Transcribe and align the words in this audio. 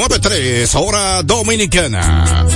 9.3, 0.00 0.80
hora 0.80 1.22
dominicana. 1.22 2.46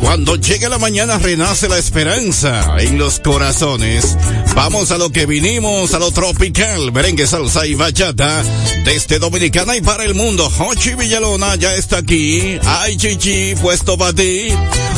Cuando 0.00 0.36
llegue 0.36 0.68
la 0.68 0.76
mañana 0.76 1.18
renace 1.18 1.66
la 1.66 1.78
esperanza 1.78 2.76
en 2.78 2.98
los 2.98 3.20
corazones. 3.20 4.18
Vamos 4.54 4.90
a 4.90 4.98
lo 4.98 5.08
que 5.08 5.24
vinimos, 5.24 5.94
a 5.94 5.98
lo 5.98 6.10
tropical, 6.10 6.92
merengue, 6.92 7.26
salsa 7.26 7.66
y 7.66 7.74
bachata. 7.74 8.44
Desde 8.84 9.18
Dominicana 9.18 9.74
y 9.76 9.80
para 9.80 10.04
el 10.04 10.14
mundo, 10.14 10.52
Hochi 10.58 10.94
Villalona 10.94 11.54
ya 11.54 11.74
está 11.74 11.96
aquí. 11.98 12.58
Ay, 12.62 12.98
chichi, 12.98 13.54
puesto 13.54 13.96
para 13.96 14.12
ti. 14.12 14.48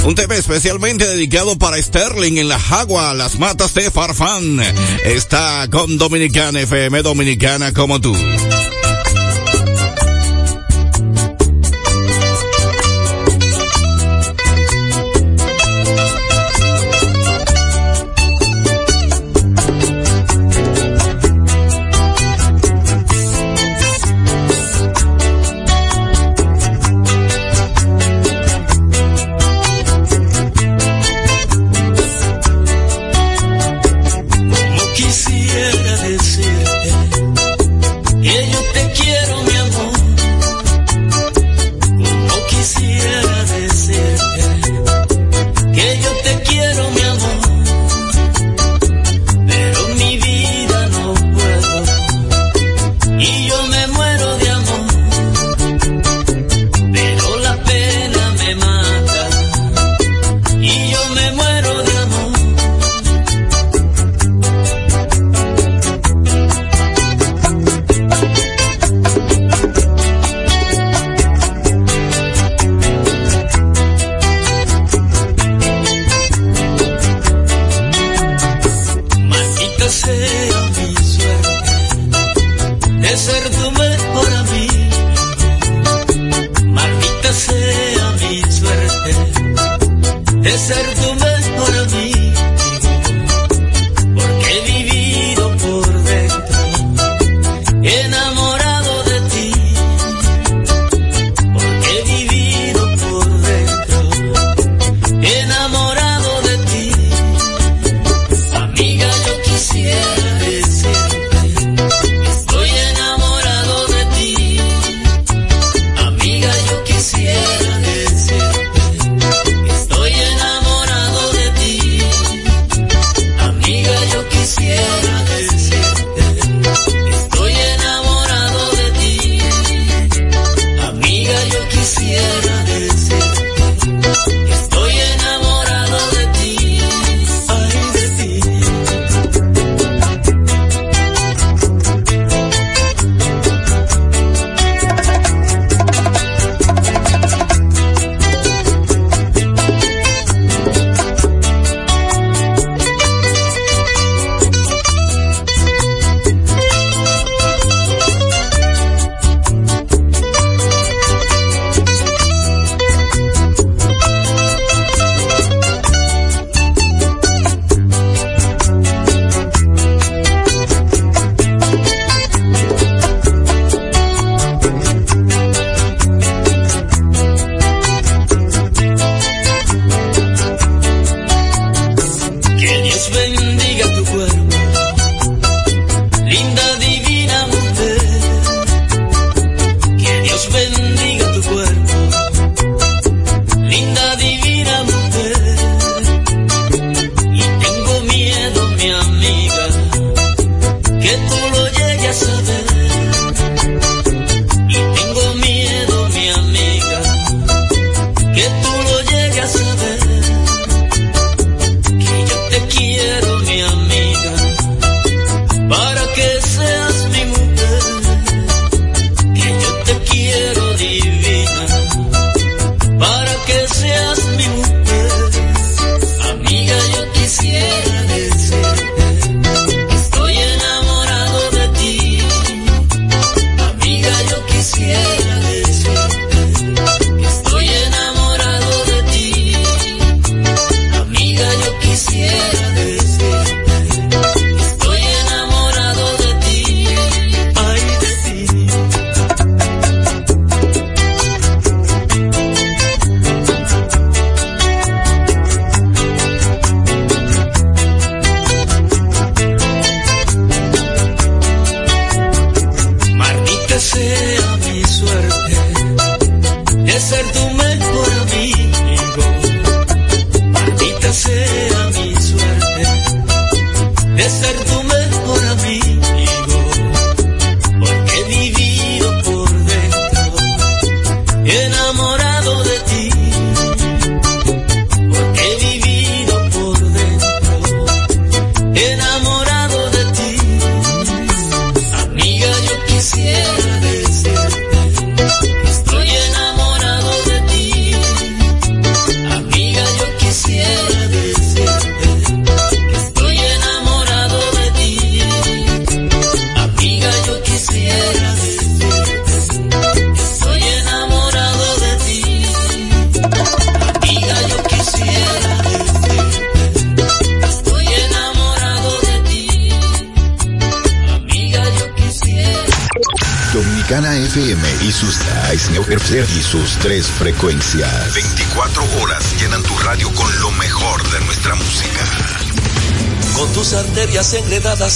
Un 0.05 0.17
tema 0.17 0.35
especialmente 0.35 1.07
dedicado 1.07 1.57
para 1.57 1.81
Sterling 1.81 2.39
en 2.39 2.49
la 2.49 2.59
Jagua, 2.59 3.15
las 3.15 3.39
matas 3.39 3.75
de 3.75 3.93
Farfán. 3.93 4.61
Está 5.05 5.69
con 5.71 5.99
Dominicana 5.99 6.63
FM 6.63 7.03
Dominicana 7.03 7.73
como 7.73 8.01
tú. 8.01 8.13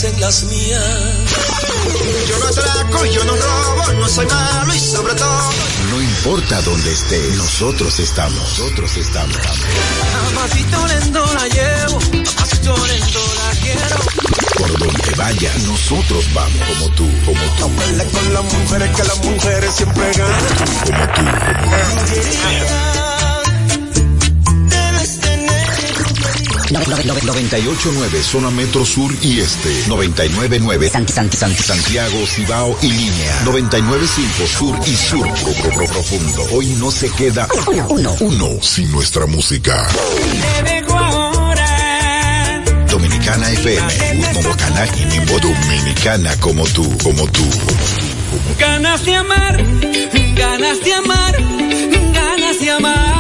hacen 0.01 0.19
las 0.19 0.45
mías. 0.45 0.83
Yo 2.27 2.39
no 2.39 2.47
atraco, 2.47 3.05
yo 3.05 3.25
no 3.25 3.37
robo, 3.37 3.93
no 4.01 4.09
soy 4.09 4.27
malo 4.27 4.75
y 4.75 4.79
sobre 4.79 5.15
todo. 5.15 5.51
No 5.91 6.01
importa 6.01 6.63
dónde 6.63 6.91
esté, 6.91 7.21
nosotros 7.37 8.01
estamos. 8.01 8.41
Nosotros 8.59 8.97
estamos. 8.97 9.37
Amacito 10.29 10.87
lento 10.87 11.35
la 11.35 11.49
llevo, 11.49 11.99
lento 12.87 13.35
la 13.35 13.61
quiero. 13.61 13.97
Por 14.57 14.79
donde 14.79 15.15
vaya, 15.17 15.53
nosotros 15.67 16.25
vamos 16.33 16.63
como 16.69 16.89
tú, 16.95 17.07
como 17.27 17.43
tú. 17.57 17.69
No 17.69 18.05
con 18.11 18.33
las 18.33 18.45
mujeres 18.45 18.97
que 18.97 19.05
las 19.05 19.19
mujeres 19.19 19.75
siempre 19.75 20.13
ganan. 20.13 20.45
Como 20.87 21.07
tú, 21.09 21.23
como 21.67 22.05
tú. 22.07 23.10
989 26.87 28.23
zona 28.23 28.51
metro 28.51 28.85
sur 28.85 29.13
y 29.23 29.41
este. 29.41 29.85
999 29.89 30.89
San, 30.91 31.07
San, 31.09 31.31
San, 31.33 31.55
Santiago, 31.55 32.27
Cibao 32.27 32.77
y 32.83 32.91
línea. 32.91 33.41
995 33.45 34.49
sur 34.49 34.79
y 34.87 34.97
sur 34.97 35.23
pro, 35.23 35.53
pro, 35.73 35.87
profundo. 35.87 36.47
Hoy 36.53 36.67
no 36.79 36.91
se 36.91 37.11
queda 37.11 37.49
uno, 37.89 38.17
uno, 38.21 38.63
sin 38.63 38.91
nuestra 38.91 39.27
música. 39.27 39.87
Dominicana 42.91 43.51
FM, 43.53 44.33
Dominicana 44.33 44.87
y 44.97 45.05
Nimbo 45.07 45.39
Dominicana 45.39 46.37
como 46.41 46.65
tú, 46.65 46.99
como 47.03 47.27
tú. 47.29 47.45
Ganas 48.59 49.05
de 49.05 49.15
amar, 49.15 49.65
ganas 50.35 50.85
de 50.85 50.95
amar, 50.95 51.37
ganas 52.13 52.61
de 52.61 52.71
amarte. 52.71 53.11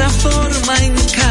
esa 0.00 0.08
forma 0.08 0.74
en 0.78 0.94
cada 1.14 1.29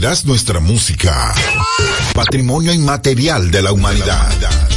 nuestra 0.00 0.60
música. 0.60 1.34
Patrimonio 2.14 2.72
inmaterial 2.72 3.50
de 3.50 3.60
la 3.60 3.70
humanidad. 3.70 4.32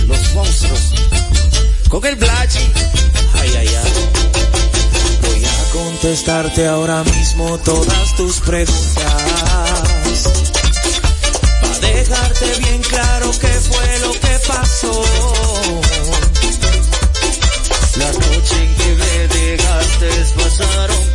Los 0.06 0.34
monstruos. 0.34 0.94
Con 1.88 2.06
el 2.06 2.16
blachi. 2.18 2.60
Ay, 3.40 3.54
ay, 3.58 3.68
ay. 3.68 3.94
Voy 5.22 5.46
a 5.46 5.72
contestarte 5.72 6.68
ahora 6.68 7.06
mismo 7.06 7.58
todas 7.60 8.16
tus 8.18 8.42
preguntas. 8.42 9.14
Para 11.62 11.80
dejarte 11.80 12.60
bien 12.60 12.82
claro 12.82 13.32
qué 13.40 13.48
fue 13.48 14.00
lo 14.00 14.12
que 14.12 14.40
pasó. 14.46 15.04
La 17.96 18.12
noche 18.12 18.56
en 18.62 18.76
que 18.76 18.96
me 18.96 19.28
dejaste 19.28 20.10
pasaron 20.36 21.13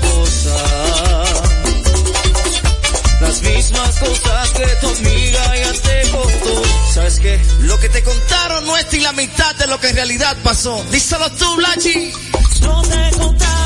que 4.59 4.77
tu 4.81 4.89
amiga 4.89 5.57
ya 5.57 5.73
te 5.73 6.11
contó. 6.11 6.63
¿Sabes 6.93 7.21
qué? 7.21 7.41
Lo 7.61 7.79
que 7.79 7.89
te 7.89 8.03
contaron 8.03 8.67
no 8.67 8.77
es 8.77 8.93
ni 8.93 9.01
la 9.01 9.13
mitad 9.13 9.55
de 9.57 9.67
lo 9.67 9.79
que 9.79 9.89
en 9.89 9.97
realidad 9.97 10.37
pasó. 10.43 10.85
Díselo 10.91 11.31
tú, 11.33 11.57
Blachi. 11.57 12.13
No 12.63 12.83
contaron. 13.19 13.58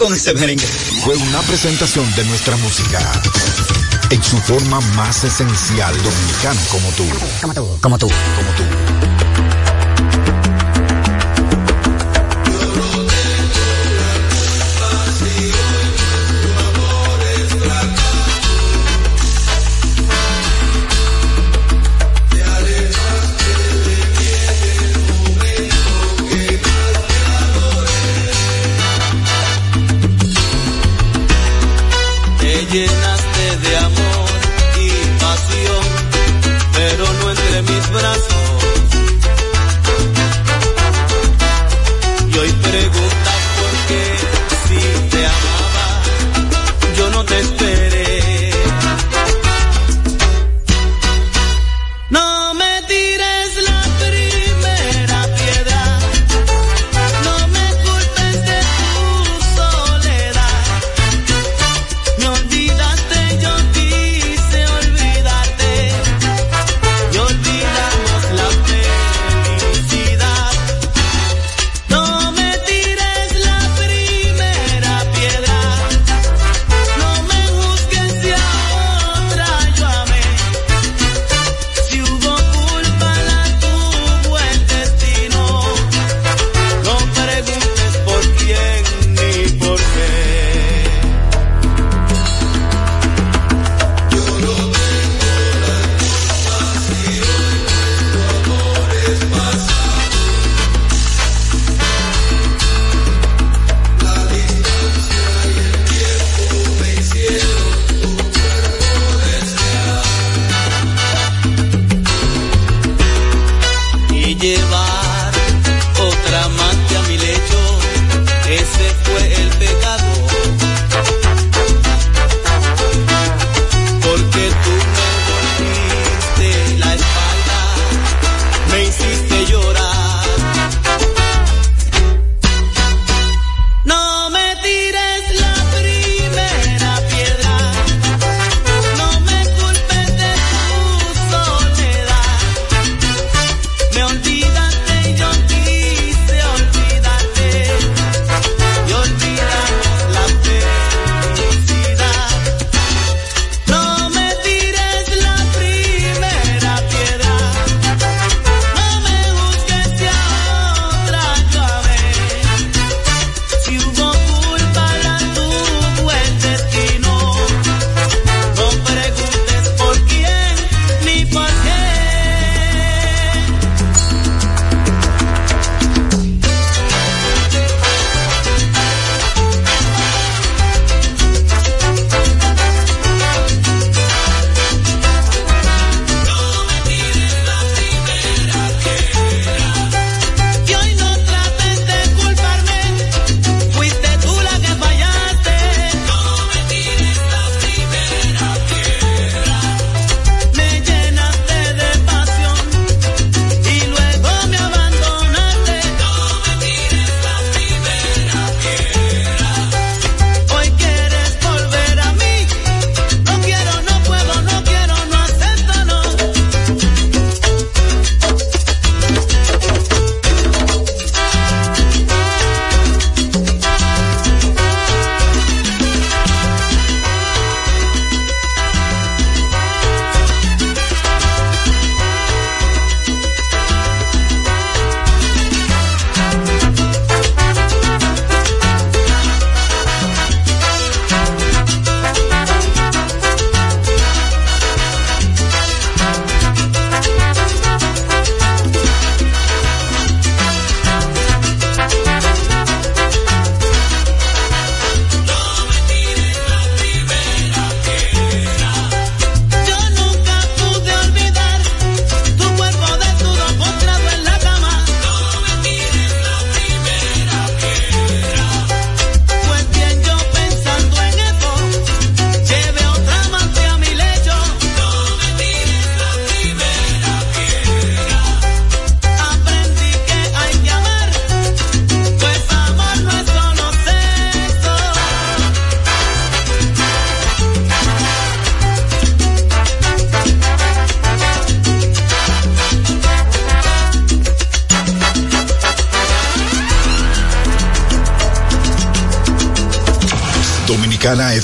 Gocé 0.00 0.04
con 0.04 0.14
ese 0.14 0.34
merengue. 0.34 0.66
Fue 1.04 1.16
una 1.16 1.40
presentación 1.42 2.04
de 2.14 2.24
nuestra 2.24 2.56
música 2.56 2.98
en 4.10 4.22
su 4.22 4.36
forma 4.38 4.80
más 4.96 5.24
esencial, 5.24 5.94
dominicano 6.02 6.60
como 6.70 6.88
tú. 6.90 7.06
Como 7.40 7.54
tú, 7.54 7.78
como 7.80 7.98
tú, 7.98 8.08
como 8.08 8.50
tú. 8.56 9.29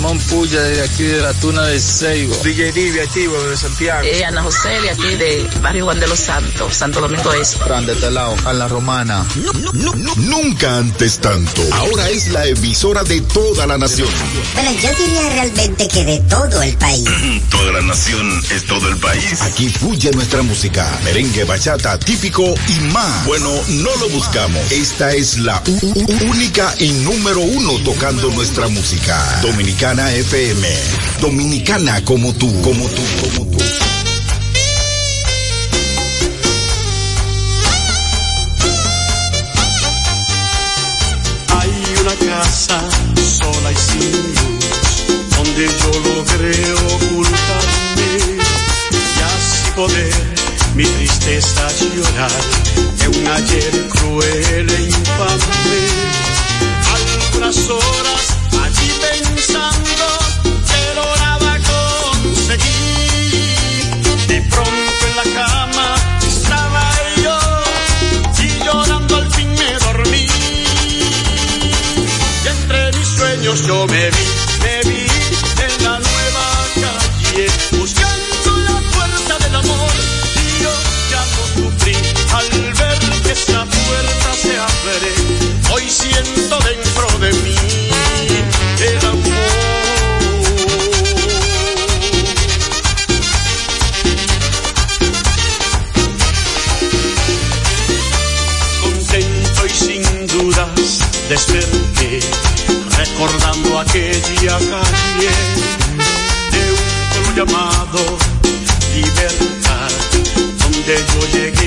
Ramón 0.00 0.18
Puya 0.30 0.62
de 0.62 0.80
aquí 0.80 1.02
de 1.02 1.20
la 1.20 1.34
Tuna 1.34 1.64
de 1.64 1.78
Seibo. 1.78 2.34
DJ 2.42 2.72
Divi 2.72 3.00
activo 3.00 3.38
de 3.42 3.54
Santiago. 3.54 4.02
Eh, 4.02 4.24
Ana 4.24 4.42
José 4.42 4.70
de 4.80 4.88
aquí 4.88 5.14
de 5.16 5.46
Barrio 5.60 5.84
Juan 5.84 6.00
de 6.00 6.06
los 6.08 6.18
Santos, 6.18 6.74
Santo 6.74 7.02
Domingo 7.02 7.30
Este. 7.34 7.58
Fran 7.58 7.84
de 7.84 7.94
Telao, 7.96 8.34
a 8.46 8.54
la 8.54 8.66
Romana. 8.66 9.26
Nunca 10.16 10.78
antes 10.78 11.18
tanto. 11.18 11.60
Ahora 11.72 12.08
es 12.08 12.28
la 12.28 12.46
emisora 12.46 13.04
de 13.04 13.20
toda 13.20 13.66
la 13.66 13.76
nación. 13.76 14.08
Bueno, 14.54 14.70
yo 14.72 14.88
diría 15.04 15.28
realmente 15.34 15.86
que 15.86 16.04
de 16.06 16.18
todo 16.20 16.62
el 16.62 16.74
país. 16.78 17.04
Toda 17.50 17.72
la 17.72 17.82
nación 17.82 18.42
es 18.54 18.64
todo 18.64 18.88
el 18.88 18.96
país. 18.96 19.42
Aquí 19.42 19.68
fluye 19.68 20.10
nuestra 20.12 20.40
música, 20.40 20.98
merengue, 21.04 21.44
bachata, 21.44 21.98
típico 21.98 22.54
y 22.68 22.80
más. 22.92 23.26
Bueno, 23.26 23.50
no 23.68 23.90
lo 23.96 24.08
buscamos. 24.08 24.72
Esta 24.72 25.12
es 25.12 25.36
la 25.38 25.62
única 26.30 26.74
y 26.78 26.90
número 26.92 27.40
uno 27.40 27.72
tocando 27.84 28.30
nuestra 28.30 28.68
música. 28.68 29.40
Dominicana 29.42 29.89
FM. 29.98 30.68
Dominicana 31.20 32.04
como 32.04 32.32
tú, 32.34 32.46
como 32.62 32.86
tú, 32.86 33.02
como 33.20 33.50
tú. 33.50 33.58
Hay 41.58 41.70
una 42.00 42.14
casa 42.14 42.88
sola 43.38 43.72
y 43.72 43.76
sin 43.76 44.12
luz, 44.12 45.36
donde 45.36 45.66
yo 45.66 45.90
logré 46.14 46.72
ocultarme 46.72 48.10
y 48.92 49.22
así 49.22 49.70
poder 49.74 50.14
mi 50.76 50.84
tristeza 50.84 51.66
llorar 51.96 52.30
de 52.96 53.08
un 53.08 53.26
ayer 53.26 53.88
cruel 53.88 54.70
e 54.70 54.82
infame. 54.82 55.80
Algunas 56.94 57.68
horas 57.70 58.39
yo 73.70 73.86
me 73.86 74.10
vi, 74.10 74.39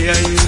yo 0.03 0.11
llegué 0.11 0.42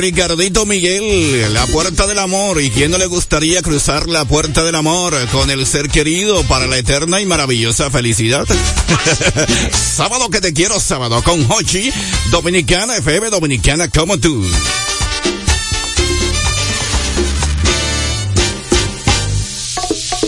Ricardito 0.00 0.64
Miguel. 0.64 1.52
La 1.52 1.66
puerta 1.66 2.06
del 2.06 2.18
amor. 2.18 2.62
¿Y 2.62 2.70
quién 2.70 2.90
no 2.90 2.96
le 2.96 3.04
gustaría 3.04 3.60
cruzar 3.60 4.08
la 4.08 4.24
puerta 4.24 4.64
del 4.64 4.74
amor 4.74 5.14
con 5.30 5.50
el 5.50 5.66
ser 5.66 5.90
querido 5.90 6.42
para 6.44 6.66
la 6.66 6.78
eterna 6.78 7.20
y 7.20 7.26
maravillosa 7.26 7.90
felicidad? 7.90 8.46
sábado 9.72 10.30
que 10.30 10.40
te 10.40 10.54
quiero, 10.54 10.80
sábado 10.80 11.22
con 11.22 11.44
Hochi. 11.52 11.92
Dominicana 12.30 12.96
FM, 12.96 13.28
dominicana 13.28 13.88
como 13.88 14.18
tú. 14.18 14.42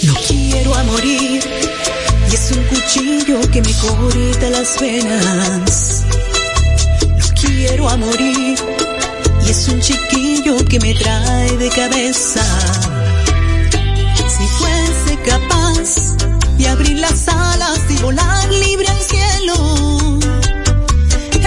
No 0.02 0.14
quiero 0.28 0.74
a 0.74 0.82
morir 0.82 1.42
y 2.30 2.34
es 2.34 2.50
un 2.50 2.62
cuchillo 2.64 3.40
que 3.50 3.62
me 3.62 3.72
corta 3.72 4.50
las 4.50 4.78
venas. 4.78 6.04
No 7.00 7.26
quiero 7.40 7.88
a 7.88 7.96
morir 7.96 8.71
es 9.52 9.68
un 9.68 9.80
chiquillo 9.80 10.56
que 10.64 10.80
me 10.80 10.94
trae 10.94 11.58
de 11.58 11.68
cabeza. 11.68 12.42
Si 14.34 14.44
fuese 14.58 15.12
capaz 15.26 16.16
de 16.56 16.68
abrir 16.68 16.98
las 16.98 17.28
alas 17.28 17.80
y 17.90 17.96
volar 18.02 18.50
libre 18.50 18.86
al 18.88 19.02
cielo, 19.12 19.54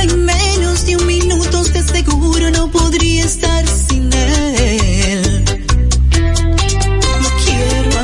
en 0.04 0.24
menos 0.24 0.86
de 0.86 0.98
un 0.98 1.08
minuto 1.08 1.64
de 1.64 1.82
seguro 1.82 2.52
no 2.52 2.70
podría 2.70 3.26
estar 3.26 3.66
sin 3.68 4.14
él. 4.14 5.44
No 7.22 7.30
quiero 7.44 7.96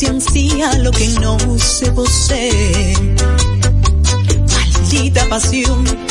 desea 0.00 0.72
lo 0.78 0.90
que 0.90 1.08
no 1.20 1.36
se 1.58 1.92
posee. 1.92 2.94
Maldita 4.54 5.28
pasión 5.28 6.05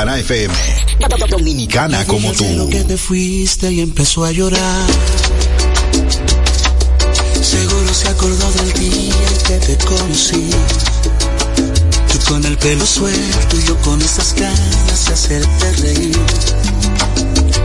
Dominicana 0.00 0.18
FM. 0.18 0.54
Dominicana 1.28 2.06
como 2.06 2.32
tú. 2.32 2.44
Lo 2.56 2.68
que 2.68 2.84
te 2.84 2.96
fuiste 2.96 3.70
y 3.70 3.80
empezó 3.80 4.24
a 4.24 4.32
llorar. 4.32 4.86
Seguro 7.42 7.92
se 7.92 8.08
acordó 8.08 8.50
del 8.52 8.72
día 8.72 9.14
que 9.46 9.58
te 9.58 9.76
conocí. 9.84 10.48
Tú 12.10 12.18
con 12.28 12.42
el 12.46 12.56
pelo 12.56 12.86
suelto 12.86 13.56
y 13.58 13.64
yo 13.66 13.76
con 13.82 14.00
esas 14.00 14.34
ganas 14.36 15.06
de 15.06 15.12
hacerte 15.12 15.72
reír. 15.82 16.18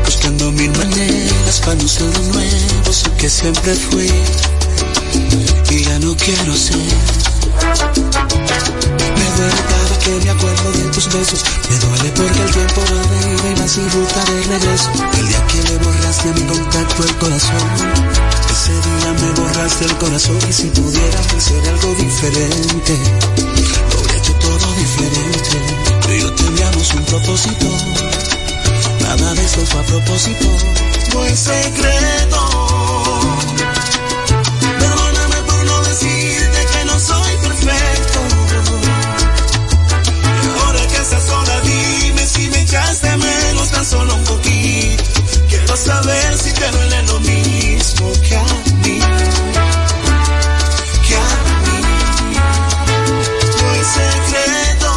Buscando 0.04 0.52
mil 0.52 0.72
maneras 0.72 1.62
para 1.64 1.76
no 1.76 1.88
ser 1.88 2.12
de 2.12 2.34
nuevo, 2.34 2.92
sé 2.92 3.10
que 3.18 3.30
siempre 3.30 3.76
fui. 3.76 4.12
Y 5.70 5.84
ya 5.86 6.00
no 6.00 6.14
quiero 6.18 6.54
ser. 6.54 6.76
Me 9.16 9.38
duele 9.38 9.85
me 10.12 10.30
acuerdo 10.30 10.72
de 10.72 10.84
tus 10.92 11.08
besos. 11.12 11.44
Me 11.70 11.78
duele 11.80 12.12
porque 12.12 12.42
el 12.42 12.52
tiempo 12.52 12.82
va 12.82 13.02
de 13.10 13.34
ida 13.34 13.50
y 13.52 13.56
va 13.60 13.68
sin 13.68 13.90
ruta 13.90 14.24
de 14.26 14.44
regreso. 14.44 14.92
El 15.18 15.28
día 15.28 15.48
que 15.48 15.64
le 15.64 15.78
borraste 15.78 16.30
a 16.30 16.34
mi 16.34 16.42
contacto 16.42 17.04
el 17.04 17.16
corazón. 17.18 17.70
Ese 18.52 18.72
día 18.72 19.14
me 19.14 19.32
borraste 19.42 19.86
el 19.86 19.98
corazón 19.98 20.40
y 20.48 20.54
si 20.54 20.70
pudiera 20.70 21.20
hacer 21.20 21.70
algo 21.70 21.96
diferente, 21.96 22.98
lo 23.92 24.00
hubiera 24.00 24.18
hecho 24.18 24.34
todo 24.34 24.74
diferente. 24.76 25.58
Tú 26.02 26.12
y 26.12 26.20
yo 26.20 26.34
teníamos 26.34 26.94
un 26.94 27.06
propósito. 27.06 27.66
Nada 29.02 29.34
de 29.34 29.46
eso 29.46 29.66
fue 29.66 29.82
a 29.82 29.84
propósito. 29.84 30.46
Fue 31.12 31.28
en 31.30 31.38
secreto. 31.38 32.76
Me 42.76 42.82
echaste 42.82 43.18
menos 43.18 43.70
tan 43.72 43.86
solo 43.86 44.16
un 44.16 44.24
poquito. 44.24 45.04
Quiero 45.48 45.78
saber 45.78 46.38
si 46.38 46.52
te 46.52 46.72
duele 46.72 47.04
lo 47.04 47.20
mismo 47.22 48.12
que 48.28 48.36
a 48.36 48.44
mí. 48.84 49.00
Que 51.08 51.16
a 51.16 51.30
mí. 51.64 51.82
Fue 53.58 53.84
secreto. 53.98 54.92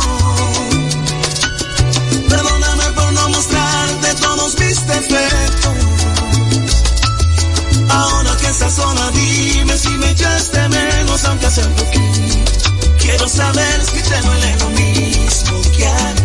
Perdóname 2.28 2.84
por 2.94 3.12
no 3.12 3.28
mostrarte 3.28 4.14
todos 4.22 4.58
mis 4.58 4.86
defectos. 4.86 5.76
Ahora 7.90 8.36
que 8.36 8.46
estás 8.46 8.74
sola, 8.74 9.10
dime 9.12 9.78
si 9.78 9.90
me 9.90 10.10
echaste 10.10 10.68
menos, 10.68 11.24
aunque 11.24 11.50
sea 11.50 11.66
un 11.66 11.74
poquito. 11.74 12.52
Quiero 12.98 13.28
saber 13.28 13.84
si 13.84 14.02
te 14.02 14.20
duele 14.22 14.56
lo 14.58 14.70
mismo 14.70 15.62
que 15.76 15.86
a 15.86 16.14
mí 16.14 16.17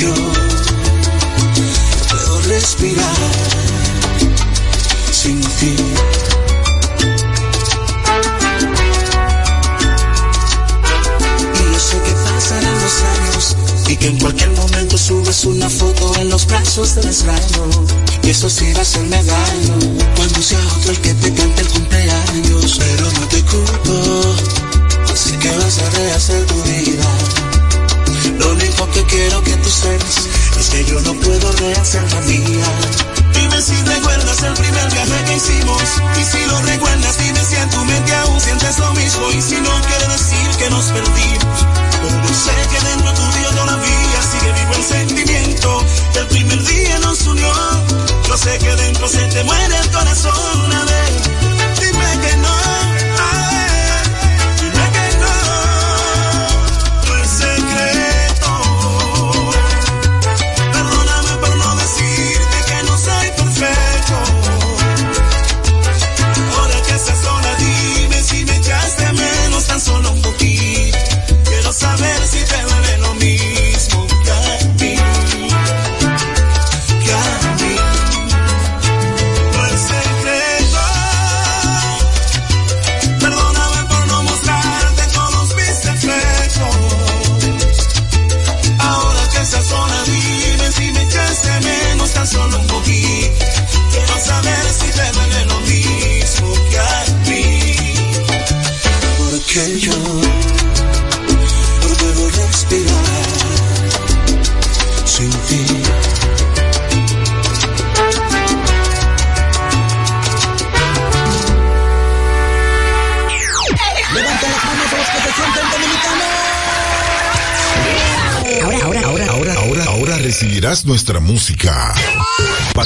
yo 0.00 0.14
puedo 2.08 2.40
respirar 2.48 3.16
sin 5.12 5.40
ti. 5.40 5.76
Y 11.54 11.72
yo 11.72 11.78
sé 11.78 11.96
que 12.00 12.12
pasarán 12.12 12.80
los 12.82 13.02
años 13.14 13.56
y 13.88 13.96
que 13.96 14.06
en 14.06 14.18
cualquier 14.18 14.50
momento 14.52 14.96
subes 14.96 15.44
una 15.44 15.68
foto 15.68 16.12
en 16.18 16.30
los 16.30 16.46
brazos 16.46 16.94
del 16.94 17.06
extraño. 17.06 17.70
Y 18.22 18.30
eso 18.30 18.48
sí 18.48 18.72
va 18.72 18.80
a 18.80 18.84
ser 18.86 19.06
daño 19.10 19.78
cuando 20.16 20.40
sea 20.40 20.60
otro 20.78 20.92
el 20.92 21.00
que 21.00 21.12
te 21.12 21.34
cante 21.34 21.60
el 21.60 21.68
cumpleaños. 21.68 22.78
Pero 22.78 23.04
no 23.12 23.28
te 23.28 23.42
culpo, 23.42 24.34
así 25.12 25.32
que 25.32 25.50
vas 25.58 25.78
a 25.78 25.90
rehacer 25.90 26.46
tu 26.46 26.62
vida 26.62 27.39
lo 28.40 28.52
único 28.52 28.90
que 28.90 29.04
quiero 29.04 29.42
que 29.42 29.54
tú 29.56 29.68
sepas 29.68 30.28
es 30.58 30.70
que 30.70 30.84
yo 30.86 30.98
no 31.00 31.12
puedo 31.14 31.52
rehacer 31.52 32.02
la 32.10 32.20
mía. 32.22 32.66
Dime 33.34 33.60
si 33.60 33.76
recuerdas 33.82 34.42
el 34.42 34.54
primer 34.54 34.90
viaje 34.90 35.24
que 35.26 35.36
hicimos. 35.36 35.82
Y 36.18 36.24
si 36.24 36.46
lo 36.46 36.60
recuerdas, 36.62 37.18
dime 37.18 37.44
si 37.44 37.56
en 37.56 37.70
tu 37.70 37.84
mente 37.84 38.14
aún 38.14 38.40
sientes 38.40 38.78
lo 38.78 38.92
mismo. 38.94 39.30
Y 39.32 39.42
si 39.42 39.60
no, 39.60 39.70
quiere 39.82 40.06
decir 40.08 40.48
que 40.58 40.70
nos 40.70 40.86
perdimos. 40.86 41.66
Pero 42.00 42.34
sé 42.34 42.56
que 42.70 42.80
dentro 42.88 43.12
tu 43.12 43.22
tuyo 43.30 43.50
todavía 43.50 44.20
sigue 44.32 44.52
vivo 44.52 44.74
el 44.74 44.84
sentimiento. 44.84 45.84
El 46.14 46.26
primer 46.28 46.64
día 46.64 46.98
nos 47.00 47.26
unió. 47.26 47.52
Yo 48.26 48.36
sé 48.38 48.58
que 48.58 48.74
dentro 48.74 49.06
se 49.08 49.22
te 49.28 49.44
muere 49.44 49.76
el 49.76 49.90
corazón. 49.90 50.69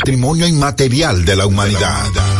patrimonio 0.05 0.46
inmaterial 0.46 1.24
de 1.24 1.34
la 1.34 1.46
humanidad. 1.46 2.34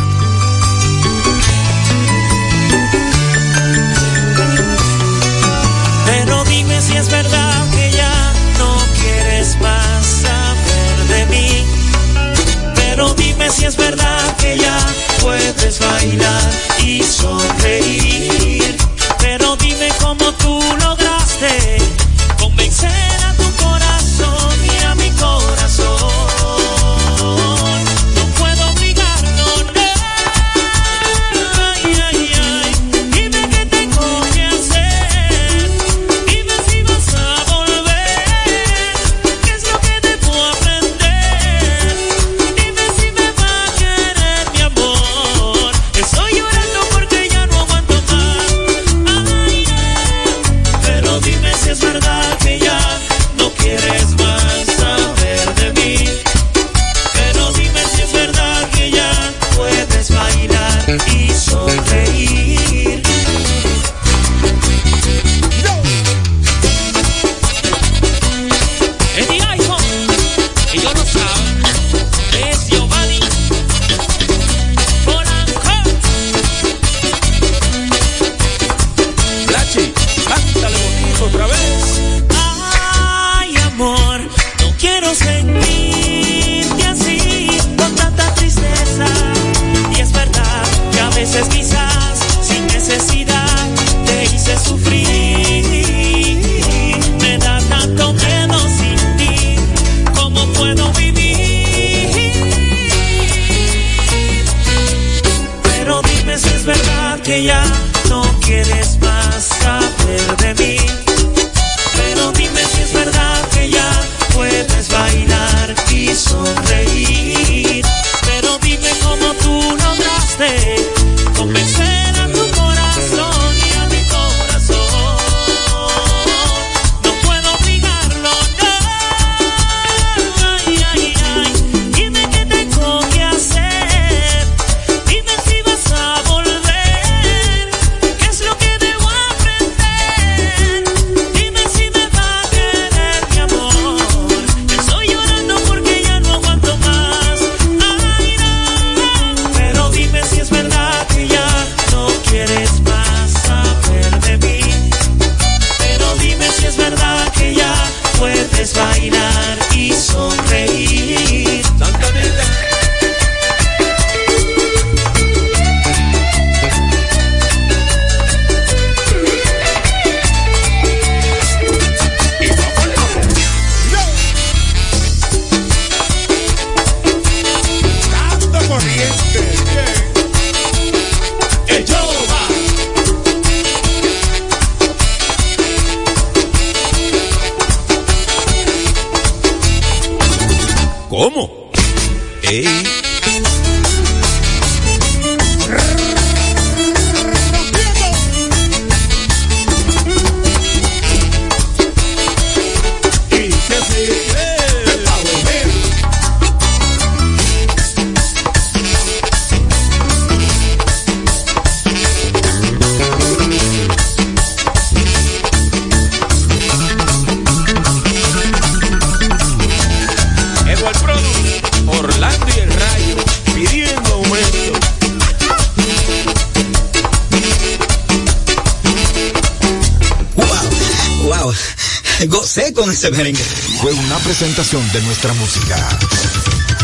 Ese 233.05 233.16
merengue. 233.16 233.42
Fue 233.82 233.92
una 233.92 234.16
presentación 234.18 234.82
de 234.92 235.02
nuestra 235.02 235.32
música 235.34 235.76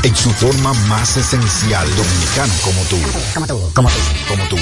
en 0.02 0.14
su 0.14 0.30
forma 0.32 0.74
más 0.88 1.16
esencial 1.16 1.88
dominicana 1.96 2.52
como 2.62 2.82
tú. 2.84 2.98
Como 3.32 3.46
tú, 3.46 3.72
como 3.74 3.88
tú. 3.88 3.96
Como 4.28 4.48
tú. 4.48 4.56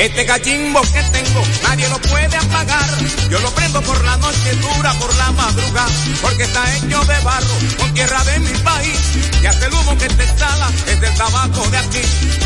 Este 0.00 0.24
cachimbo 0.24 0.80
que 0.80 1.02
tengo, 1.12 1.42
nadie 1.62 1.86
lo 1.90 2.00
puede 2.00 2.34
apagar. 2.34 2.88
Yo 3.28 3.38
lo 3.40 3.50
prendo 3.50 3.82
por 3.82 4.02
la 4.02 4.16
noche, 4.16 4.56
dura 4.56 4.94
por 4.94 5.14
la 5.16 5.30
madrugada, 5.32 5.92
porque 6.22 6.44
está 6.44 6.74
hecho 6.74 7.04
de 7.04 7.20
barro, 7.20 7.54
con 7.78 7.92
tierra 7.92 8.24
de 8.24 8.38
mi 8.38 8.58
país. 8.60 8.98
Y 9.42 9.46
hasta 9.46 9.66
el 9.66 9.74
humo 9.74 9.98
que 9.98 10.08
te 10.08 10.24
exhala 10.24 10.70
es 10.86 11.00
del 11.02 11.14
tabaco 11.16 11.68
de 11.68 11.76
aquí. 11.76 12.00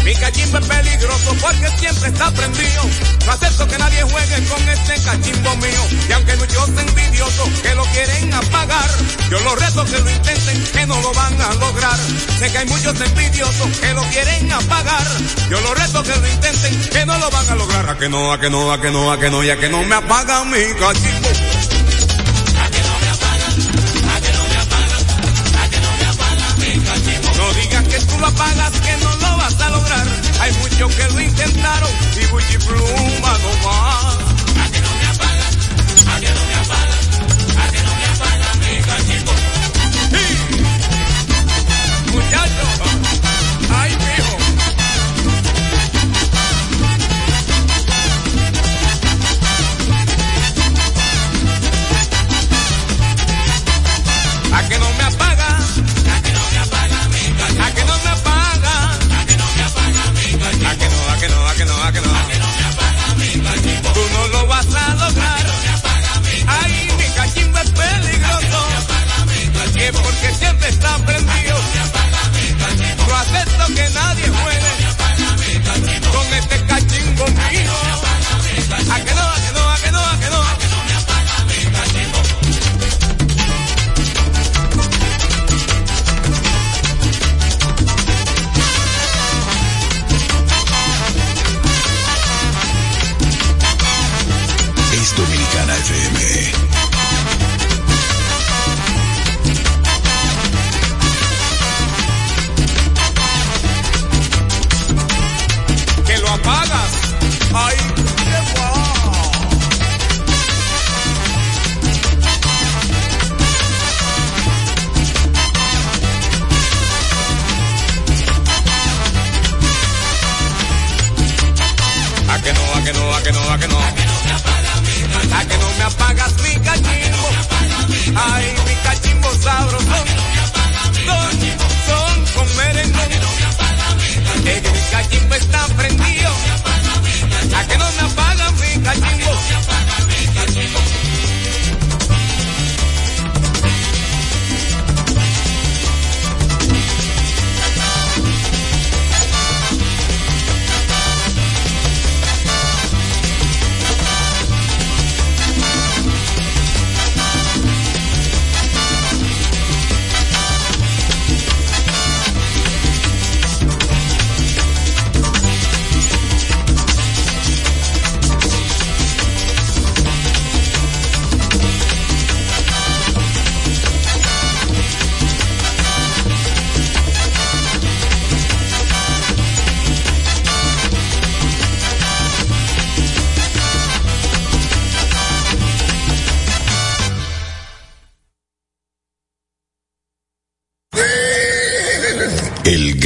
Mi 0.04 0.14
cachimbo 0.16 0.58
es 0.58 0.66
peligroso 0.66 1.36
porque 1.40 1.68
siempre 1.78 2.08
está 2.08 2.28
prendido. 2.32 2.82
No 3.24 3.32
acepto 3.32 3.68
que 3.68 3.78
nadie 3.78 4.02
juegue 4.02 4.48
con 4.48 4.68
este 4.68 4.94
cachimbo 5.02 5.56
mío. 5.56 5.82
Y 6.08 6.12
aunque 6.12 6.36
muchos 6.36 6.68
envidiosos 6.68 7.48
que 7.62 7.74
lo 7.76 7.84
quieren 7.84 8.34
apagar, 8.34 8.90
yo 9.30 9.38
los 9.38 9.60
reto 9.60 9.84
que 9.84 9.98
lo 10.00 10.10
intenten, 10.10 10.64
que 10.72 10.86
no 10.86 11.00
lo 11.00 11.12
van 11.14 11.40
a 11.40 11.54
lograr. 11.54 11.98
Sé 12.36 12.50
que 12.50 12.58
hay 12.58 12.66
muchos 12.66 13.00
envidiosos 13.00 13.78
que 13.78 13.92
lo 13.94 14.02
quieren 14.10 14.52
apagar. 14.52 15.06
Yo 15.48 15.60
los 15.60 15.78
reto 15.78 16.02
que 16.02 16.16
lo 16.16 16.28
intenten, 16.28 16.80
que 16.90 17.06
no 17.06 17.16
lo 17.16 17.30
van 17.30 17.30
a 17.30 17.40
lograr. 17.40 17.43
A 17.46 17.94
que 17.98 18.08
no, 18.08 18.32
a 18.32 18.38
que 18.38 18.48
no, 18.48 18.72
a 18.72 18.80
que 18.80 18.90
no, 18.90 19.12
a 19.12 19.18
que 19.18 19.30
no, 19.30 19.42
ya 19.44 19.56
que 19.56 19.68
no 19.68 19.82
me 19.84 19.94
apagan 19.94 20.50
mi 20.50 20.72
cachimbo. 20.80 21.13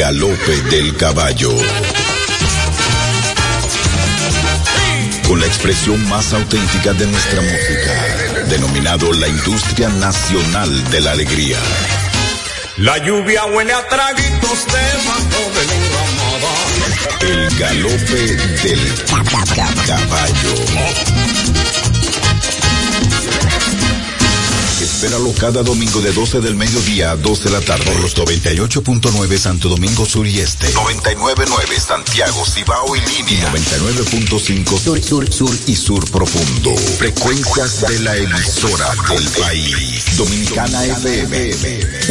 Galope 0.09 0.63
del 0.71 0.97
caballo. 0.97 1.55
Con 5.27 5.39
la 5.39 5.45
expresión 5.47 6.03
más 6.09 6.33
auténtica 6.33 6.95
de 6.95 7.07
nuestra 7.09 7.43
música, 7.43 8.47
denominado 8.49 9.13
la 9.13 9.29
industria 9.29 9.91
nacional 9.91 10.91
de 10.91 11.03
la 11.03 11.11
alegría. 11.11 11.59
La 12.79 12.97
lluvia 13.05 13.45
huele 13.45 13.75
a 13.75 13.87
traguitos 13.87 14.65
de 14.65 14.93
ramada. 15.05 16.53
El 17.21 17.59
galope 17.59 18.37
del 18.63 18.95
caballo. 19.87 21.18
Espéralo 24.99 25.33
cada 25.35 25.63
domingo 25.63 26.01
de 26.01 26.13
12 26.13 26.41
del 26.41 26.57
mediodía 26.57 27.13
a 27.13 27.17
2 27.17 27.45
de 27.45 27.51
la 27.51 27.61
tarde 27.61 27.85
por 27.85 28.01
los 28.01 28.17
98.9 28.17 29.39
Santo 29.39 29.69
Domingo 29.69 30.05
Sur 30.05 30.27
y 30.27 30.41
Este, 30.41 30.67
99.9 30.75 31.79
Santiago, 31.79 32.45
Cibao 32.45 32.97
y 32.97 33.01
Línea, 33.03 33.49
99.5 33.53 34.77
Sur, 34.77 35.01
Sur, 35.01 35.33
Sur 35.33 35.57
y 35.69 35.77
Sur 35.77 36.11
Profundo. 36.11 36.77
Frecuencias 36.77 37.83
de 37.83 38.01
la 38.01 38.17
emisora 38.17 38.93
del 39.09 39.25
país. 39.41 40.17
Dominicana 40.17 40.85
FM, 40.87 41.55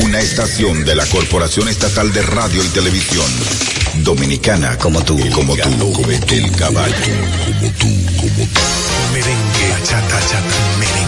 una 0.03 0.21
estación 0.21 0.85
de 0.85 0.95
la 0.95 1.05
Corporación 1.07 1.67
Estatal 1.67 2.13
de 2.13 2.21
Radio 2.21 2.63
y 2.63 2.69
Televisión. 2.69 3.25
Dominicana 3.95 4.77
como 4.77 5.03
tú, 5.03 5.19
como 5.31 5.57
tú, 5.57 5.91
como 5.91 6.09
el 6.09 6.51
caballo. 6.51 6.95
Como 6.95 7.69
tú, 7.73 7.87
como 8.15 8.47
tú. 8.47 8.61
Merengue, 9.11 9.71
bachata, 9.71 10.19
merengue, 10.79 10.79
merengue, 10.79 11.06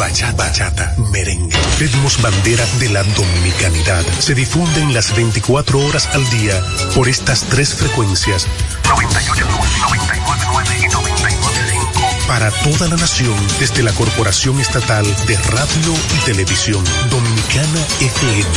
bachata, 0.00 0.32
bachata, 0.32 0.94
merengue. 1.12 1.54
Ritmos 1.78 2.20
bandera 2.22 2.64
de 2.78 2.88
la 2.88 3.02
dominicanidad. 3.02 4.02
Se 4.18 4.34
difunden 4.34 4.94
las 4.94 5.14
24 5.14 5.78
horas 5.78 6.08
al 6.14 6.28
día 6.30 6.58
por 6.94 7.06
estas 7.06 7.42
tres 7.42 7.74
frecuencias. 7.74 8.46
98, 8.88 9.44
99 9.82 10.70
y 10.80 10.88
99.5. 10.88 12.26
Para 12.26 12.50
toda 12.50 12.88
la 12.88 12.96
nación 12.96 13.36
desde 13.58 13.82
la 13.82 13.92
Corporación 13.92 14.58
Estatal 14.58 15.04
de 15.26 15.36
Radio 15.36 15.94
y 16.16 16.24
Televisión 16.24 16.82
Dominicana 17.10 17.80
FM. 18.00 18.48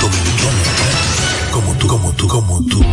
Dominicana. 0.00 0.62
Como 1.50 1.72
tú, 1.74 1.88
como 1.88 2.12
tú, 2.12 2.28
como 2.28 2.64
tú. 2.66 2.84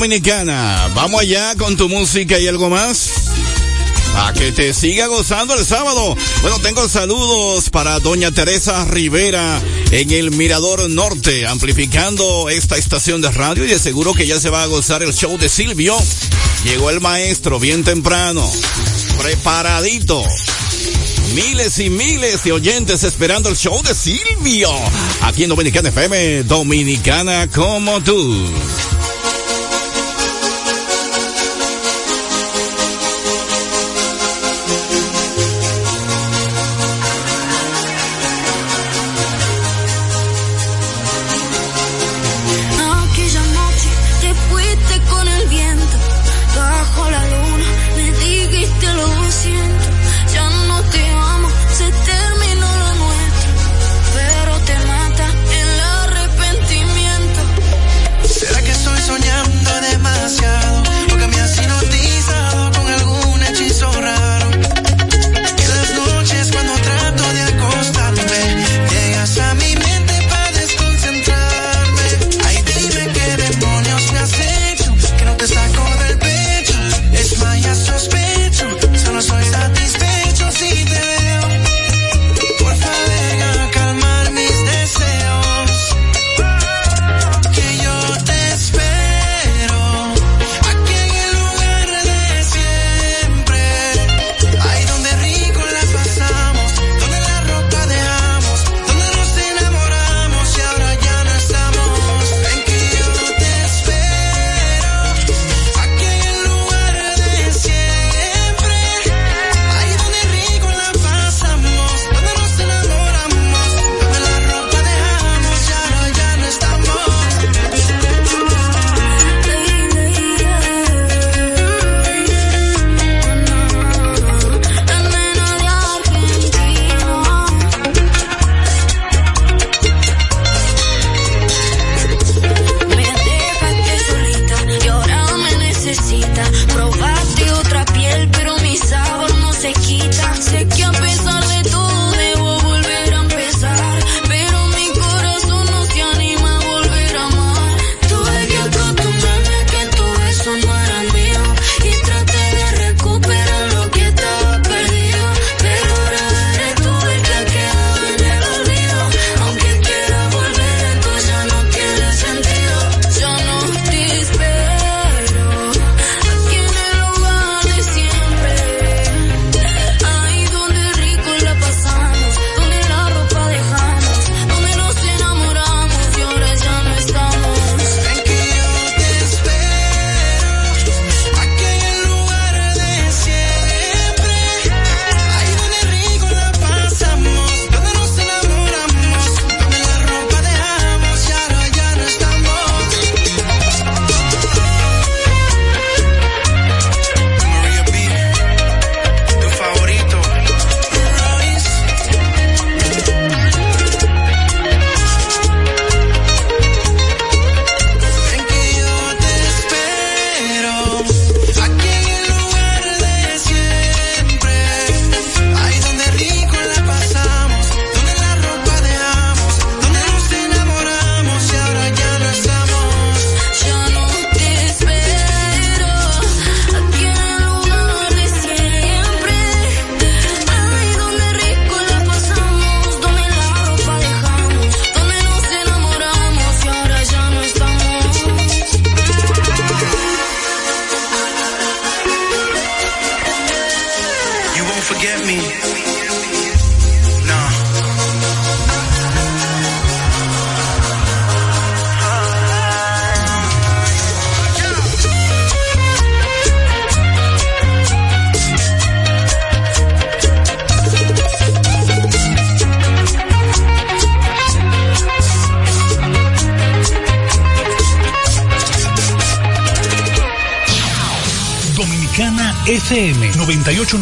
Dominicana. 0.00 0.90
Vamos 0.94 1.20
allá 1.20 1.54
con 1.56 1.76
tu 1.76 1.86
música 1.86 2.38
y 2.38 2.48
algo 2.48 2.70
más. 2.70 3.10
A 4.16 4.32
que 4.32 4.50
te 4.50 4.72
siga 4.72 5.08
gozando 5.08 5.54
el 5.54 5.66
sábado. 5.66 6.16
Bueno, 6.40 6.58
tengo 6.60 6.88
saludos 6.88 7.68
para 7.68 8.00
doña 8.00 8.32
Teresa 8.32 8.86
Rivera 8.86 9.60
en 9.90 10.10
el 10.10 10.30
Mirador 10.30 10.88
Norte, 10.88 11.46
amplificando 11.46 12.48
esta 12.48 12.78
estación 12.78 13.20
de 13.20 13.30
radio 13.30 13.66
y 13.66 13.68
de 13.68 13.78
seguro 13.78 14.14
que 14.14 14.26
ya 14.26 14.40
se 14.40 14.48
va 14.48 14.62
a 14.62 14.66
gozar 14.66 15.02
el 15.02 15.12
show 15.12 15.36
de 15.36 15.50
Silvio. 15.50 15.94
Llegó 16.64 16.88
el 16.88 17.02
maestro 17.02 17.60
bien 17.60 17.84
temprano, 17.84 18.50
preparadito. 19.18 20.24
Miles 21.34 21.78
y 21.78 21.90
miles 21.90 22.42
de 22.42 22.52
oyentes 22.52 23.04
esperando 23.04 23.50
el 23.50 23.56
show 23.56 23.82
de 23.82 23.94
Silvio. 23.94 24.70
Aquí 25.20 25.44
en 25.44 25.50
Dominicana 25.50 25.90
FM, 25.90 26.44
Dominicana 26.44 27.48
como 27.48 28.02
tú. 28.02 28.50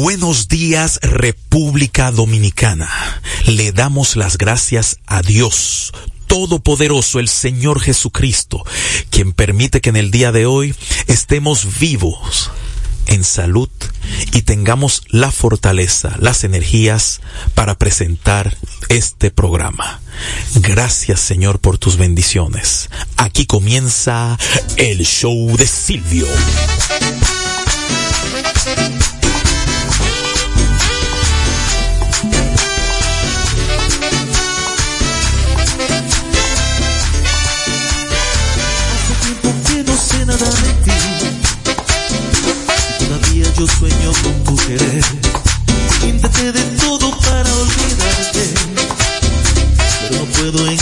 Buenos 0.00 0.48
días 0.48 0.98
República 1.02 2.10
Dominicana. 2.10 2.88
Le 3.44 3.70
damos 3.70 4.16
las 4.16 4.38
gracias 4.38 4.96
a 5.06 5.20
Dios. 5.20 5.92
Todopoderoso, 6.26 7.18
el 7.18 7.28
Señor 7.28 7.80
Jesucristo, 7.80 8.64
quien 9.10 9.34
permite 9.34 9.82
que 9.82 9.90
en 9.90 9.96
el 9.96 10.10
día 10.10 10.32
de 10.32 10.46
hoy 10.46 10.74
estemos 11.06 11.78
vivos 11.78 12.50
en 13.08 13.24
salud 13.24 13.68
y 14.32 14.40
tengamos 14.40 15.02
la 15.08 15.30
fortaleza, 15.30 16.16
las 16.18 16.44
energías 16.44 17.20
para 17.54 17.74
presentar 17.74 18.56
este 18.88 19.30
programa. 19.30 20.00
Gracias 20.54 21.20
Señor 21.20 21.58
por 21.58 21.76
tus 21.76 21.98
bendiciones. 21.98 22.88
Aquí 23.18 23.44
comienza 23.44 24.38
el 24.78 25.04
show 25.04 25.54
de 25.58 25.66
Silvio. 25.66 26.26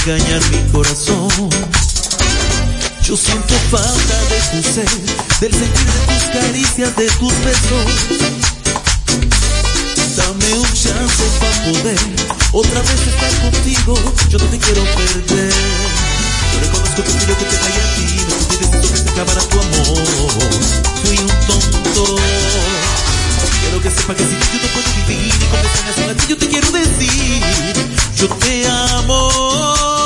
Engañar 0.09 0.41
mi 0.51 0.73
corazón. 0.73 1.29
Yo 3.03 3.15
siento 3.15 3.55
falta 3.71 4.17
de 4.31 4.41
tu 4.53 4.63
ser, 4.73 4.89
del 5.41 5.53
sentir 5.53 5.87
de 5.87 6.01
tus 6.07 6.25
caricias, 6.33 6.97
de 6.97 7.07
tus 7.19 7.33
besos. 7.45 7.85
Dame 10.17 10.59
un 10.59 10.73
chance 10.73 11.25
para 11.41 11.65
poder 11.65 11.99
otra 12.53 12.81
vez 12.81 13.07
estar 13.07 13.33
contigo. 13.43 13.95
Yo 14.31 14.39
no 14.39 14.45
te 14.47 14.59
quiero 14.59 14.83
perder. 14.83 15.53
Yo 16.53 16.61
reconozco 16.61 17.03
que 17.03 17.11
fui 17.11 17.29
yo 17.29 17.39
que 17.39 17.45
te 17.45 17.57
caí 17.57 17.77
a 17.77 17.95
ti. 17.95 18.07
No 18.29 18.35
deciso 18.59 18.93
que 18.93 18.99
se 18.99 19.09
acabara 19.11 19.43
tu 19.43 19.61
amor. 19.61 20.07
Fui 21.05 21.19
un 21.19 21.47
tonto. 21.47 22.17
Quiero 23.61 23.83
que 23.83 23.91
sepa 23.91 24.15
que 24.15 24.25
ti 24.25 24.37
yo 24.55 24.59
no 24.63 24.69
puedo 24.73 24.89
vivir. 25.07 25.35
Y 25.35 25.47
con 25.51 25.61
esta 25.61 25.85
canción 25.85 26.11
a 26.11 26.15
ti 26.15 26.25
yo 26.29 26.37
te 26.39 26.49
quiero 26.49 26.71
decir. 26.73 27.43
Yo 28.17 28.29
te 28.29 28.67
amo. 28.67 29.98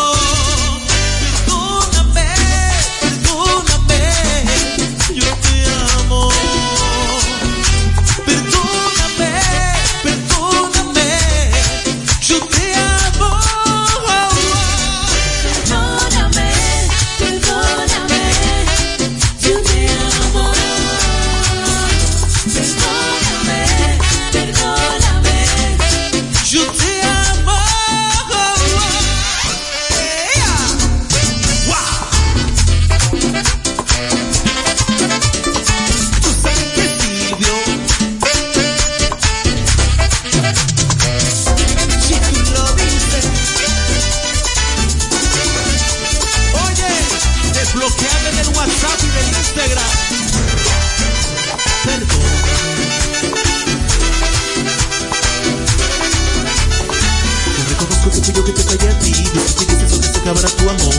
Fui 58.23 58.35
yo 58.35 58.45
que 58.45 58.53
te 58.53 58.65
callé 58.65 58.91
a 58.91 58.99
ti 58.99 59.13
Yo 59.35 59.41
sé 59.47 59.67
que 59.67 59.75
se 59.75 60.19
acabará 60.19 60.49
tu 60.49 60.69
amor. 60.69 60.95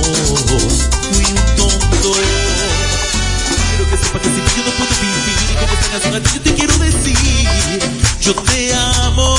Fui 1.12 1.26
un 1.26 1.56
tonto 1.56 2.12
Quiero 3.70 3.90
que 3.90 3.98
sepa 3.98 4.20
que 4.20 4.30
sin 4.30 4.46
ti 4.46 4.52
yo 4.58 4.64
no 4.66 4.72
puedo 4.78 4.94
vivir 5.02 5.38
Y 5.50 5.56
como 5.56 5.74
esta 5.74 6.34
yo 6.34 6.42
te 6.42 6.54
quiero 6.54 6.78
decir 6.78 7.80
Yo 8.20 8.34
te 8.36 8.74
amo 8.74 9.33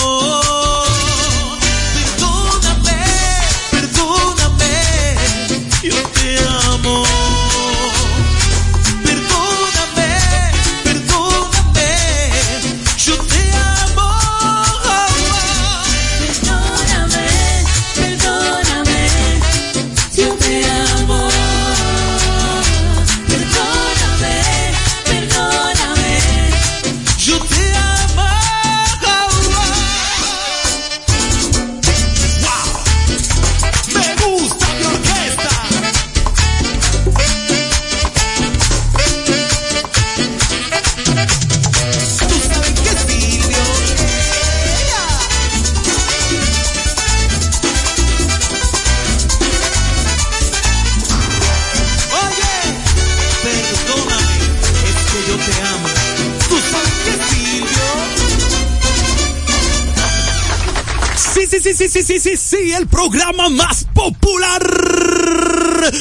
sí, 62.05 62.21
sí, 62.21 62.37
sí, 62.37 62.73
el 62.73 62.87
programa 62.87 63.49
más 63.49 63.87
popular 63.95 64.63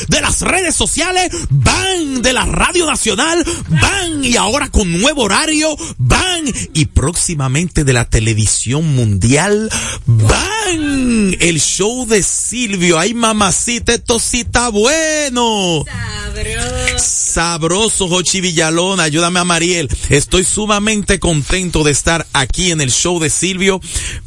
de 0.09 0.21
las 0.21 0.41
redes 0.41 0.75
sociales, 0.75 1.29
van 1.49 2.21
de 2.21 2.33
la 2.33 2.45
Radio 2.45 2.85
Nacional, 2.85 3.43
van 3.69 4.23
y 4.23 4.35
ahora 4.35 4.69
con 4.69 4.91
nuevo 4.99 5.23
horario, 5.23 5.75
van 5.97 6.43
y 6.73 6.85
próximamente 6.85 7.83
de 7.85 7.93
la 7.93 8.05
televisión 8.05 8.95
mundial, 8.95 9.69
van 10.05 11.37
el 11.39 11.61
show 11.61 12.05
de 12.05 12.21
Silvio, 12.21 12.99
ay 12.99 13.13
mamacita, 13.13 13.93
esto 13.93 14.19
sí 14.19 14.41
está 14.41 14.69
bueno. 14.69 15.85
Jochi 18.09 18.41
Villalón, 18.41 18.99
ayúdame 18.99 19.39
a 19.39 19.43
Mariel. 19.43 19.89
Estoy 20.09 20.43
sumamente 20.43 21.19
contento 21.19 21.83
de 21.83 21.91
estar 21.91 22.27
aquí 22.33 22.71
en 22.71 22.81
el 22.81 22.91
show 22.91 23.19
de 23.19 23.29
Silvio, 23.29 23.81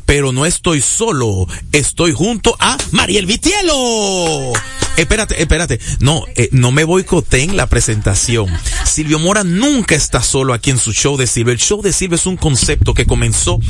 pero 0.04 0.32
no 0.32 0.46
estoy 0.46 0.80
solo, 0.80 1.46
estoy 1.72 2.12
junto 2.12 2.56
a 2.58 2.76
Mariel 2.92 3.26
Vitielo. 3.26 4.52
Espérate, 4.97 5.40
espérate. 5.40 5.78
No, 6.01 6.24
eh, 6.34 6.49
no 6.53 6.72
me 6.72 6.84
boicoteen 6.84 7.57
la 7.57 7.66
presentación. 7.66 8.49
Silvio 8.84 9.18
Mora 9.18 9.44
nunca 9.44 9.94
está 9.94 10.22
solo 10.22 10.55
aquí 10.55 10.70
en 10.70 10.78
su 10.78 10.92
show 10.92 11.16
de 11.16 11.26
Silvio. 11.26 11.53
El 11.53 11.59
show 11.59 11.82
de 11.82 11.92
Silvio 11.92 12.16
es 12.16 12.26
un 12.26 12.36
concepto 12.36 12.94
que 12.94 13.07
comenzó 13.07 13.61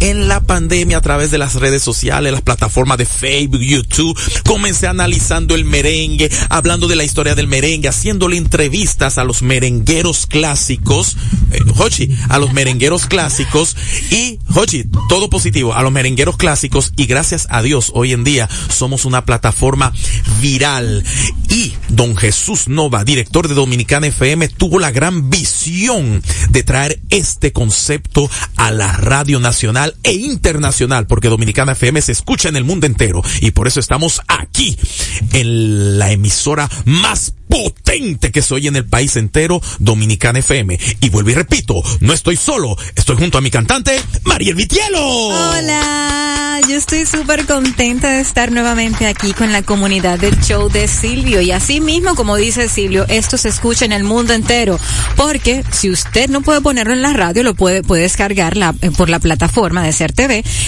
en 0.00 0.28
la 0.28 0.40
pandemia 0.40 0.98
a 0.98 1.00
través 1.00 1.30
de 1.30 1.38
las 1.38 1.54
redes 1.54 1.82
sociales, 1.82 2.32
las 2.32 2.42
plataformas 2.42 2.98
de 2.98 3.06
Facebook, 3.06 3.60
YouTube. 3.60 4.18
Comencé 4.44 4.86
analizando 4.88 5.54
el 5.54 5.64
merengue, 5.64 6.30
hablando 6.48 6.88
de 6.88 6.96
la 6.96 7.04
historia 7.04 7.34
del 7.34 7.46
merengue, 7.46 7.88
haciéndole 7.88 8.36
entrevistas 8.36 9.18
a 9.18 9.24
los 9.24 9.42
merengueros 9.42 10.26
clásicos, 10.26 11.16
eh, 11.52 11.60
Hochi, 11.76 12.10
a 12.28 12.38
los 12.38 12.52
merengueros 12.52 13.06
clásicos 13.06 13.76
y, 14.10 14.38
Hochi, 14.54 14.84
todo 15.08 15.30
positivo, 15.30 15.74
a 15.74 15.82
los 15.82 15.92
merengueros 15.92 16.36
clásicos 16.36 16.92
y 16.96 17.06
gracias 17.06 17.46
a 17.48 17.62
Dios 17.62 17.90
hoy 17.94 18.12
en 18.12 18.22
día 18.22 18.50
somos 18.68 19.06
una 19.06 19.24
plataforma 19.24 19.92
viral. 20.42 21.04
Y 21.48 21.72
don 21.88 22.16
Jesús 22.16 22.68
Nova, 22.68 23.02
director 23.02 23.48
de 23.48 23.54
Dominicana 23.54 24.08
FM, 24.08 24.48
tuvo 24.48 24.78
la 24.78 24.90
gran 24.90 25.30
visión 25.30 26.22
de 26.50 26.62
traer 26.62 27.00
este 27.08 27.52
concepto 27.52 28.30
a 28.56 28.70
la 28.70 28.92
radio 28.92 29.40
nacional 29.40 29.96
e 30.02 30.12
internacional, 30.12 31.06
porque 31.06 31.28
Dominicana 31.28 31.72
FM 31.72 32.02
se 32.02 32.12
escucha 32.12 32.50
en 32.50 32.56
el 32.56 32.64
mundo 32.64 32.86
entero. 32.86 33.22
Y 33.40 33.52
por 33.52 33.68
eso 33.68 33.80
estamos 33.80 34.20
aquí 34.28 34.76
en 35.32 35.98
la 35.98 36.12
emisora 36.12 36.68
más 36.84 37.34
potente 37.52 38.32
que 38.32 38.40
soy 38.40 38.66
en 38.66 38.76
el 38.76 38.86
país 38.86 39.14
entero, 39.16 39.60
Dominicana 39.78 40.38
FM. 40.38 40.78
Y 41.00 41.10
vuelvo 41.10 41.30
y 41.30 41.34
repito, 41.34 41.82
no 42.00 42.14
estoy 42.14 42.36
solo, 42.36 42.78
estoy 42.96 43.16
junto 43.16 43.36
a 43.36 43.42
mi 43.42 43.50
cantante, 43.50 44.00
Mariel 44.24 44.54
Vitielo. 44.54 45.28
Hola, 45.28 46.60
yo 46.66 46.76
estoy 46.76 47.04
súper 47.04 47.44
contenta 47.44 48.12
de 48.12 48.20
estar 48.20 48.50
nuevamente 48.50 49.06
aquí 49.06 49.34
con 49.34 49.52
la 49.52 49.62
comunidad 49.62 50.18
del 50.18 50.40
show 50.40 50.70
de 50.70 50.88
Silvio. 50.88 51.42
Y 51.42 51.50
así 51.50 51.82
mismo, 51.82 52.14
como 52.14 52.36
dice 52.36 52.70
Silvio, 52.70 53.04
esto 53.08 53.36
se 53.36 53.50
escucha 53.50 53.84
en 53.84 53.92
el 53.92 54.04
mundo 54.04 54.32
entero. 54.32 54.80
Porque 55.16 55.62
si 55.70 55.90
usted 55.90 56.30
no 56.30 56.40
puede 56.40 56.62
ponerlo 56.62 56.94
en 56.94 57.02
la 57.02 57.12
radio, 57.12 57.42
lo 57.42 57.52
puede, 57.52 57.82
puede 57.82 58.02
descargar 58.02 58.56
eh, 58.56 58.90
por 58.96 59.10
la 59.10 59.18
plataforma 59.18 59.82
de 59.82 59.92
Ser. 59.92 60.12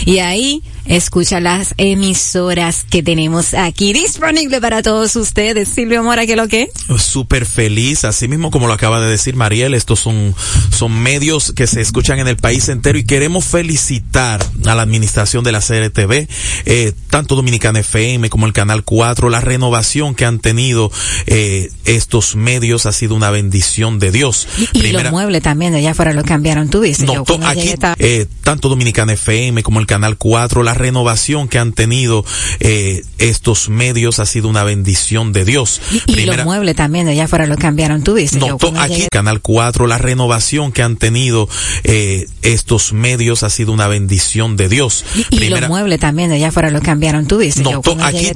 Y 0.05 0.19
ahí 0.19 0.63
escucha 0.87 1.41
las 1.41 1.75
emisoras 1.79 2.85
que 2.89 3.03
tenemos 3.03 3.55
aquí 3.55 3.93
disponible 3.93 4.61
para 4.61 4.83
todos 4.83 5.17
ustedes. 5.17 5.69
Silvio 5.69 6.03
Mora, 6.03 6.27
¿qué 6.27 6.37
lo 6.37 6.49
que? 6.49 6.69
Súper 6.99 7.47
feliz, 7.47 8.05
así 8.05 8.29
mismo 8.29 8.51
como 8.51 8.67
lo 8.67 8.73
acaba 8.73 9.01
de 9.01 9.11
decir 9.11 9.37
Mariel, 9.37 9.75
estos 9.75 10.01
son, 10.01 10.35
son 10.71 10.99
medios 10.99 11.53
que 11.53 11.67
se 11.67 11.81
escuchan 11.81 12.19
en 12.19 12.29
el 12.29 12.37
país 12.37 12.69
entero 12.69 12.99
y 12.99 13.05
queremos 13.05 13.45
felicitar 13.45 14.45
a 14.67 14.75
la 14.75 14.83
administración 14.83 15.45
de 15.45 15.53
la 15.53 15.61
CRTV, 15.61 16.29
eh, 16.67 16.93
tanto 17.11 17.35
Dominicana 17.37 17.81
FM 17.81 18.31
como 18.31 18.47
el 18.47 18.53
Canal 18.53 18.85
4, 18.85 19.31
la 19.31 19.41
renovación 19.41 20.15
que 20.15 20.25
han 20.25 20.39
tenido 20.39 20.91
eh, 21.27 21.71
estos 21.85 22.37
medios 22.37 22.87
ha 22.87 22.93
sido 22.93 23.15
una 23.15 23.31
bendición 23.31 23.99
de 23.99 24.11
Dios. 24.11 24.49
Y, 24.73 24.87
y 24.87 24.93
los 24.93 25.11
muebles 25.11 25.43
también, 25.43 25.73
de 25.73 25.79
allá 25.79 25.93
afuera 25.93 26.13
lo 26.13 26.25
cambiaron, 26.25 26.69
tú 26.69 26.81
dices. 26.81 27.07
No, 27.07 27.25
aquí, 27.45 27.75
eh, 27.99 28.27
tanto 28.43 28.69
Dominicana 28.69 29.13
FM 29.15 29.63
como 29.63 29.81
el 29.81 29.87
Canal 29.87 30.17
4, 30.17 30.63
la 30.63 30.74
renovación 30.75 31.49
que 31.49 31.59
han 31.59 31.73
tenido 31.73 32.25
eh, 32.61 33.03
estos 33.19 33.69
medios 33.69 34.19
ha 34.19 34.27
sido 34.27 34.49
una 34.49 34.65
bendición 34.65 35.33
de 35.33 35.45
Dios. 35.45 35.81
Y, 36.07 36.21
y 36.21 36.27
los 36.27 36.45
muebles 36.45 36.77
también, 36.77 37.07
de 37.07 37.13
allá 37.13 37.25
afuera 37.25 37.47
lo 37.47 37.57
cambiaron, 37.57 38.03
tú 38.03 38.15
dices. 38.15 38.39
No, 38.39 38.57
to, 38.57 38.73
aquí 38.77 38.95
llegué... 38.95 39.09
Canal 39.11 39.41
4, 39.41 39.87
la 39.87 39.99
renovación 39.99 40.73
que 40.73 40.83
han 40.83 40.97
tenido 40.97 41.49
eh, 41.85 42.27
estos 42.43 42.93
medios 42.93 43.43
ha 43.43 43.51
sido 43.51 43.73
una 43.73 43.89
bendición 43.89 44.57
de 44.57 44.69
Dios. 44.69 45.05
Y, 45.31 45.37
Primera, 45.37 45.63
los 45.63 45.71
muebles 45.71 46.01
también, 46.01 46.31
de 46.31 46.37
allá 46.37 46.49
afuera 46.49 46.71
lo 46.71 46.81
cambiaron, 46.81 47.27
tú 47.27 47.39
dices. 47.39 47.63
No, 47.63 47.81
to, 47.81 47.97
aquí 48.01 48.31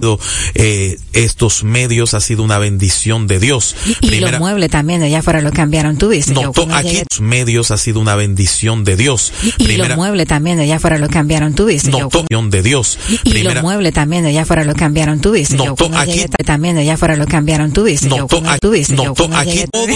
eh, 0.54 0.98
estos 1.12 1.64
medios 1.64 2.14
ha 2.14 2.20
sido 2.20 2.42
una 2.42 2.58
bendición 2.58 3.26
de 3.26 3.40
Dios. 3.40 3.76
Y, 4.00 4.06
Primera, 4.06 4.32
los 4.32 4.40
muebles 4.40 4.70
también, 4.70 5.00
de 5.00 5.06
allá 5.06 5.18
afuera 5.18 5.40
lo 5.40 5.52
cambiaron, 5.52 5.98
tú 5.98 6.08
dices. 6.08 6.32
No, 6.32 6.52
to, 6.52 6.68
aquí 6.72 6.98
estos 6.98 7.20
medios 7.20 7.70
ha 7.70 7.76
sido 7.76 8.00
una 8.00 8.14
bendición 8.14 8.84
de 8.84 8.96
Dios. 8.96 9.32
Y, 9.42 9.64
Primera, 9.64 9.88
los 9.88 9.96
muebles 9.98 10.26
también, 10.26 10.56
de 10.56 10.64
allá 10.64 10.76
afuera 10.76 10.98
lo 10.98 11.08
cambiaron, 11.08 11.54
tú 11.54 11.66
dices. 11.66 11.90
No, 11.90 12.08
de 12.28 12.62
Dios. 12.62 12.98
Y, 13.24 13.30
Primera, 13.30 13.54
los 13.54 13.62
muebles 13.62 13.94
también, 13.94 14.22
de 14.22 14.28
allá 14.28 14.42
afuera 14.42 14.62
lo 14.62 14.74
cambiaron, 14.74 15.18
tú 15.18 15.32
dices. 15.32 15.56
No, 15.56 15.74
to, 15.74 15.90
aquí 15.96 16.26
también, 16.44 16.74
de 16.74 16.82
allá 16.82 16.94
afuera 16.94 17.16
lo 17.16 17.26
cambiaron, 17.26 17.72
tú 17.72 17.84
dices. 17.84 18.06
No, 18.06 18.26
to, 18.26 18.42
aquí, 18.46 18.82
no, 18.92 19.14
to, 19.14 19.30
aquí 19.34 19.64
todo 19.72 19.86